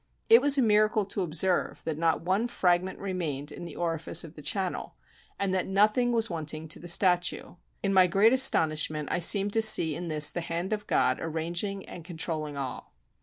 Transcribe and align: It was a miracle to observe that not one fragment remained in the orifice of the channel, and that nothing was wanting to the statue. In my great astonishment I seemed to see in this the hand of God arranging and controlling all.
It 0.29 0.41
was 0.41 0.57
a 0.57 0.63
miracle 0.63 1.05
to 1.05 1.21
observe 1.21 1.83
that 1.83 1.95
not 1.95 2.23
one 2.23 2.47
fragment 2.47 2.97
remained 2.97 3.51
in 3.51 3.65
the 3.65 3.75
orifice 3.75 4.23
of 4.23 4.33
the 4.33 4.41
channel, 4.41 4.95
and 5.37 5.53
that 5.53 5.67
nothing 5.67 6.11
was 6.11 6.27
wanting 6.27 6.67
to 6.69 6.79
the 6.79 6.87
statue. 6.87 7.53
In 7.83 7.93
my 7.93 8.07
great 8.07 8.33
astonishment 8.33 9.09
I 9.11 9.19
seemed 9.19 9.53
to 9.53 9.61
see 9.61 9.95
in 9.95 10.07
this 10.07 10.31
the 10.31 10.41
hand 10.41 10.73
of 10.73 10.87
God 10.87 11.19
arranging 11.19 11.85
and 11.87 12.03
controlling 12.03 12.57
all. 12.57 12.95